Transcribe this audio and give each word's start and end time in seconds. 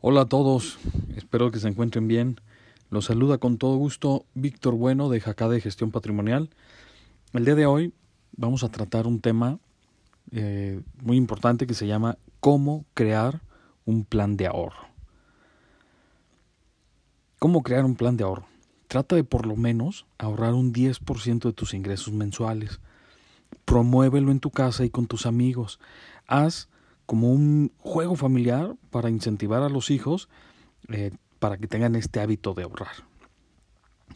Hola 0.00 0.20
a 0.20 0.26
todos, 0.26 0.78
espero 1.16 1.50
que 1.50 1.58
se 1.58 1.66
encuentren 1.66 2.06
bien. 2.06 2.40
Los 2.88 3.06
saluda 3.06 3.38
con 3.38 3.58
todo 3.58 3.74
gusto 3.74 4.26
Víctor 4.34 4.74
Bueno 4.74 5.08
de 5.08 5.18
Jacá 5.20 5.48
de 5.48 5.60
Gestión 5.60 5.90
Patrimonial. 5.90 6.50
El 7.32 7.44
día 7.44 7.56
de 7.56 7.66
hoy 7.66 7.92
vamos 8.36 8.62
a 8.62 8.68
tratar 8.68 9.08
un 9.08 9.20
tema 9.20 9.58
eh, 10.30 10.80
muy 11.02 11.16
importante 11.16 11.66
que 11.66 11.74
se 11.74 11.88
llama 11.88 12.16
cómo 12.38 12.84
crear 12.94 13.40
un 13.86 14.04
plan 14.04 14.36
de 14.36 14.46
ahorro. 14.46 14.86
¿Cómo 17.40 17.64
crear 17.64 17.84
un 17.84 17.96
plan 17.96 18.16
de 18.16 18.22
ahorro? 18.22 18.46
Trata 18.86 19.16
de 19.16 19.24
por 19.24 19.46
lo 19.46 19.56
menos 19.56 20.06
ahorrar 20.16 20.54
un 20.54 20.72
10% 20.72 21.40
de 21.40 21.52
tus 21.52 21.74
ingresos 21.74 22.14
mensuales. 22.14 22.78
Promuévelo 23.64 24.30
en 24.30 24.38
tu 24.38 24.52
casa 24.52 24.84
y 24.84 24.90
con 24.90 25.08
tus 25.08 25.26
amigos. 25.26 25.80
Haz 26.28 26.68
como 27.08 27.32
un 27.32 27.72
juego 27.78 28.16
familiar 28.16 28.76
para 28.90 29.08
incentivar 29.08 29.62
a 29.62 29.70
los 29.70 29.90
hijos 29.90 30.28
eh, 30.90 31.10
para 31.38 31.56
que 31.56 31.66
tengan 31.66 31.96
este 31.96 32.20
hábito 32.20 32.52
de 32.52 32.64
ahorrar. 32.64 32.96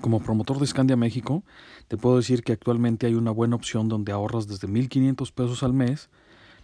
Como 0.00 0.18
promotor 0.18 0.58
de 0.58 0.66
Scandia 0.66 0.96
México, 0.96 1.44
te 1.86 1.96
puedo 1.96 2.16
decir 2.16 2.42
que 2.42 2.52
actualmente 2.52 3.06
hay 3.06 3.14
una 3.14 3.30
buena 3.30 3.54
opción 3.54 3.88
donde 3.88 4.10
ahorras 4.10 4.48
desde 4.48 4.66
1.500 4.66 5.32
pesos 5.32 5.62
al 5.62 5.72
mes, 5.72 6.10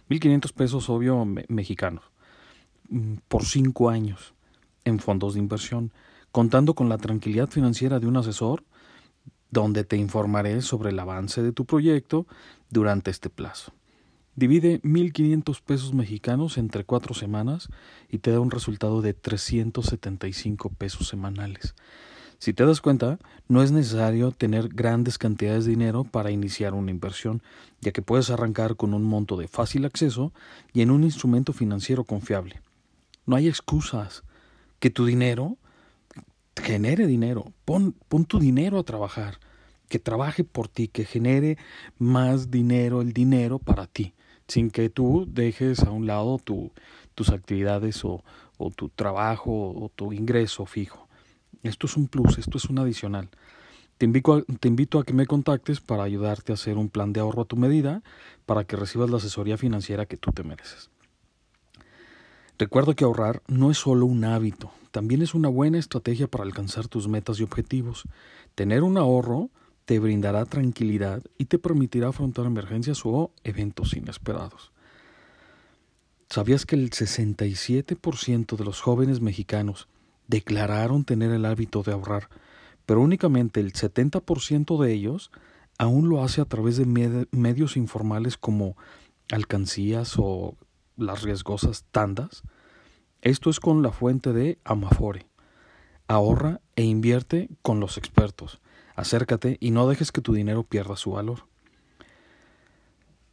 1.500 0.09 0.51
pesos 0.51 0.89
obvio 0.89 1.25
mexicanos, 1.47 2.03
mm, 2.89 3.19
por 3.29 3.45
5 3.45 3.89
años 3.89 4.33
en 4.83 4.99
fondos 4.99 5.35
de 5.35 5.39
inversión, 5.39 5.93
contando 6.33 6.73
con 6.73 6.89
la 6.89 6.97
tranquilidad 6.97 7.49
financiera 7.49 8.01
de 8.01 8.07
un 8.07 8.17
asesor 8.17 8.65
donde 9.49 9.85
te 9.85 9.95
informaré 9.95 10.61
sobre 10.61 10.89
el 10.89 10.99
avance 10.99 11.41
de 11.41 11.53
tu 11.53 11.63
proyecto 11.63 12.27
durante 12.69 13.11
este 13.11 13.29
plazo. 13.29 13.71
Divide 14.37 14.79
1.500 14.83 15.61
pesos 15.63 15.95
mexicanos 15.95 16.59
entre 16.59 16.83
cuatro 16.83 17.15
semanas 17.15 17.69
y 18.07 18.19
te 18.19 18.29
da 18.29 18.39
un 18.39 18.51
resultado 18.51 19.01
de 19.01 19.15
375 19.15 20.69
pesos 20.69 21.07
semanales. 21.07 21.73
Si 22.37 22.53
te 22.53 22.63
das 22.63 22.79
cuenta, 22.79 23.17
no 23.47 23.63
es 23.63 23.71
necesario 23.71 24.29
tener 24.29 24.67
grandes 24.67 25.17
cantidades 25.17 25.65
de 25.65 25.71
dinero 25.71 26.03
para 26.03 26.29
iniciar 26.29 26.75
una 26.75 26.91
inversión, 26.91 27.41
ya 27.81 27.91
que 27.91 28.03
puedes 28.03 28.29
arrancar 28.29 28.75
con 28.75 28.93
un 28.93 29.03
monto 29.03 29.37
de 29.37 29.47
fácil 29.47 29.85
acceso 29.85 30.31
y 30.71 30.81
en 30.81 30.91
un 30.91 31.03
instrumento 31.03 31.51
financiero 31.51 32.03
confiable. 32.03 32.61
No 33.25 33.37
hay 33.37 33.47
excusas. 33.47 34.23
Que 34.77 34.91
tu 34.91 35.07
dinero 35.07 35.57
genere 36.55 37.07
dinero. 37.07 37.53
Pon, 37.65 37.95
pon 38.07 38.25
tu 38.25 38.37
dinero 38.37 38.77
a 38.77 38.83
trabajar. 38.83 39.39
Que 39.89 39.97
trabaje 39.97 40.43
por 40.43 40.67
ti, 40.67 40.89
que 40.89 41.05
genere 41.05 41.57
más 41.97 42.51
dinero 42.51 43.01
el 43.01 43.13
dinero 43.13 43.57
para 43.57 43.87
ti 43.87 44.13
sin 44.47 44.69
que 44.69 44.89
tú 44.89 45.27
dejes 45.27 45.81
a 45.83 45.91
un 45.91 46.07
lado 46.07 46.37
tu, 46.37 46.71
tus 47.15 47.29
actividades 47.29 48.03
o, 48.05 48.23
o 48.57 48.69
tu 48.71 48.89
trabajo 48.89 49.51
o 49.51 49.89
tu 49.95 50.13
ingreso 50.13 50.65
fijo. 50.65 51.07
Esto 51.63 51.87
es 51.87 51.97
un 51.97 52.07
plus, 52.07 52.37
esto 52.37 52.57
es 52.57 52.65
un 52.65 52.79
adicional. 52.79 53.29
Te 53.97 54.05
invito, 54.05 54.33
a, 54.35 54.43
te 54.43 54.67
invito 54.67 54.99
a 54.99 55.03
que 55.03 55.13
me 55.13 55.25
contactes 55.25 55.81
para 55.81 56.03
ayudarte 56.03 56.51
a 56.51 56.55
hacer 56.55 56.77
un 56.77 56.89
plan 56.89 57.13
de 57.13 57.19
ahorro 57.19 57.41
a 57.41 57.45
tu 57.45 57.55
medida 57.55 58.03
para 58.45 58.63
que 58.63 58.75
recibas 58.75 59.09
la 59.09 59.17
asesoría 59.17 59.57
financiera 59.57 60.05
que 60.05 60.17
tú 60.17 60.31
te 60.31 60.43
mereces. 60.43 60.91
Recuerda 62.59 62.93
que 62.93 63.03
ahorrar 63.03 63.41
no 63.47 63.71
es 63.71 63.77
solo 63.77 64.05
un 64.05 64.23
hábito, 64.23 64.71
también 64.91 65.21
es 65.21 65.33
una 65.33 65.49
buena 65.49 65.77
estrategia 65.77 66.27
para 66.27 66.43
alcanzar 66.43 66.87
tus 66.87 67.07
metas 67.07 67.39
y 67.39 67.43
objetivos. 67.43 68.03
Tener 68.55 68.83
un 68.83 68.97
ahorro 68.97 69.49
te 69.87 69.99
brindará 69.99 70.43
tranquilidad 70.43 71.23
y 71.37 71.45
te 71.45 71.59
permitirá 71.59 72.09
afrontar 72.09 72.45
emergencias 72.45 73.03
o 73.05 73.31
eventos 73.45 73.93
inesperados. 73.93 74.73
¿Sabías 76.29 76.65
que 76.65 76.75
el 76.75 76.89
67% 76.89 78.57
de 78.57 78.65
los 78.65 78.81
jóvenes 78.81 79.21
mexicanos 79.21 79.87
declararon 80.27 81.05
tener 81.05 81.31
el 81.31 81.45
hábito 81.45 81.83
de 81.83 81.93
ahorrar, 81.93 82.27
pero 82.85 82.99
únicamente 82.99 83.61
el 83.61 83.71
70% 83.71 84.77
de 84.77 84.91
ellos 84.91 85.31
aún 85.77 86.09
lo 86.09 86.21
hace 86.21 86.41
a 86.41 86.45
través 86.45 86.75
de 86.75 87.25
medios 87.31 87.77
informales 87.77 88.35
como 88.35 88.75
alcancías 89.31 90.15
o 90.17 90.57
las 90.97 91.21
riesgosas 91.21 91.85
tandas? 91.91 92.43
Esto 93.21 93.49
es 93.49 93.61
con 93.61 93.81
la 93.83 93.93
fuente 93.93 94.33
de 94.33 94.59
Amafore. 94.65 95.27
Ahorra 96.09 96.59
e 96.75 96.83
invierte 96.83 97.47
con 97.61 97.79
los 97.79 97.97
expertos. 97.97 98.59
Acércate 98.97 99.57
y 99.59 99.69
no 99.69 99.87
dejes 99.87 100.11
que 100.11 100.21
tu 100.21 100.33
dinero 100.33 100.63
pierda 100.63 100.95
su 100.95 101.11
valor. 101.11 101.45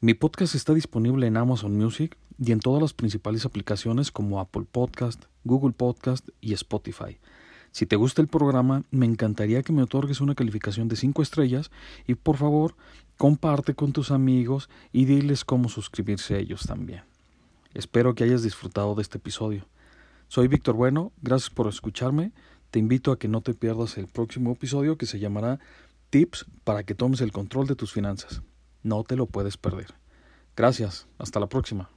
Mi 0.02 0.12
podcast 0.12 0.54
está 0.54 0.74
disponible 0.74 1.26
en 1.26 1.38
Amazon 1.38 1.74
Music 1.74 2.18
y 2.38 2.52
en 2.52 2.60
todas 2.60 2.82
las 2.82 2.92
principales 2.92 3.46
aplicaciones 3.46 4.12
como 4.12 4.40
Apple 4.40 4.66
Podcast, 4.70 5.24
Google 5.42 5.72
Podcast 5.72 6.28
y 6.42 6.52
Spotify. 6.52 7.16
Si 7.72 7.86
te 7.86 7.96
gusta 7.96 8.20
el 8.20 8.28
programa, 8.28 8.84
me 8.90 9.06
encantaría 9.06 9.62
que 9.62 9.72
me 9.72 9.82
otorgues 9.82 10.20
una 10.20 10.34
calificación 10.34 10.86
de 10.88 10.96
5 10.96 11.22
estrellas 11.22 11.70
y 12.06 12.14
por 12.14 12.36
favor 12.36 12.76
comparte 13.16 13.74
con 13.74 13.94
tus 13.94 14.10
amigos 14.10 14.68
y 14.92 15.06
diles 15.06 15.46
cómo 15.46 15.70
suscribirse 15.70 16.34
a 16.34 16.40
ellos 16.40 16.66
también. 16.66 17.04
Espero 17.72 18.14
que 18.14 18.24
hayas 18.24 18.42
disfrutado 18.42 18.94
de 18.94 19.00
este 19.00 19.16
episodio. 19.16 19.66
Soy 20.28 20.46
Víctor 20.46 20.74
Bueno, 20.74 21.10
gracias 21.22 21.48
por 21.48 21.68
escucharme 21.68 22.32
te 22.74 22.80
invito 22.80 23.12
a 23.12 23.20
que 23.20 23.28
no 23.28 23.40
te 23.40 23.54
pierdas 23.54 23.98
el 23.98 24.08
próximo 24.08 24.50
episodio 24.50 24.98
que 24.98 25.06
se 25.06 25.20
llamará 25.20 25.60
Tips 26.10 26.44
para 26.64 26.82
que 26.82 26.96
tomes 26.96 27.20
el 27.20 27.30
control 27.30 27.68
de 27.68 27.76
tus 27.76 27.92
finanzas. 27.92 28.42
No 28.82 29.04
te 29.04 29.14
lo 29.14 29.26
puedes 29.26 29.56
perder. 29.56 29.94
Gracias, 30.56 31.06
hasta 31.16 31.38
la 31.38 31.46
próxima. 31.46 31.93